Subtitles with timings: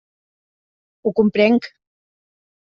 [1.09, 1.69] Ho comprenc.